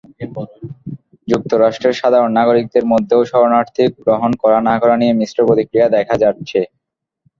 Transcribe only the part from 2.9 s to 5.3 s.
মধ্যেও শরণার্থী গ্রহণ করা-না করা নিয়ে